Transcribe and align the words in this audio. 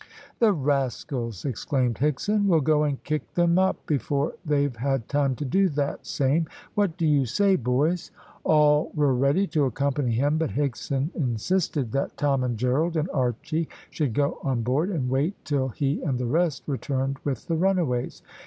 "The 0.39 0.51
rascals!" 0.51 1.45
exclaimed 1.45 1.97
Higson. 1.97 2.47
"We'll 2.47 2.61
go 2.61 2.85
and 2.85 3.03
kick 3.03 3.35
them 3.35 3.59
up 3.59 3.85
before 3.85 4.33
they've 4.43 4.75
had 4.75 5.07
time 5.07 5.35
to 5.35 5.45
do 5.45 5.69
that 5.69 6.07
same. 6.07 6.47
What 6.73 6.97
do 6.97 7.05
you 7.05 7.27
say, 7.27 7.55
boys?" 7.55 8.09
All 8.43 8.91
were 8.95 9.13
ready 9.13 9.45
to 9.45 9.65
accompany 9.65 10.13
him, 10.13 10.39
but 10.39 10.49
Higson 10.49 11.13
insisted 11.13 11.91
that 11.91 12.17
Tom 12.17 12.43
and 12.43 12.57
Gerald 12.57 12.97
and 12.97 13.11
Archy 13.13 13.69
should 13.91 14.15
go 14.15 14.39
on 14.41 14.63
board 14.63 14.89
and 14.89 15.07
wait 15.07 15.35
till 15.45 15.67
he 15.69 16.01
and 16.01 16.17
the 16.17 16.25
rest 16.25 16.63
returned 16.65 17.19
with 17.23 17.45
the 17.45 17.55
runaways. 17.55 18.23